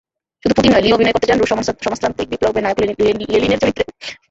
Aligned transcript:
শুধু 0.43 0.53
পুতিন 0.55 0.71
নয়, 0.73 0.83
লিও 0.83 0.95
অভিনয় 0.95 1.13
করতে 1.15 1.27
চান 1.29 1.37
রুশ 1.39 1.51
সমাজতান্ত্রিক 1.81 2.27
বিপ্লবের 2.31 2.63
নায়ক 2.63 2.79
লেনিনের 3.31 3.61
চরিত্রে। 3.61 3.83